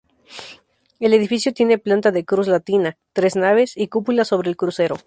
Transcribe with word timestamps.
El 0.99 1.13
edificio 1.13 1.53
tiene 1.53 1.77
planta 1.77 2.09
de 2.11 2.25
cruz 2.25 2.47
latina, 2.47 2.97
tres 3.13 3.35
naves 3.35 3.77
y 3.77 3.87
cúpula 3.87 4.25
sobre 4.25 4.49
el 4.49 4.57
crucero. 4.57 4.95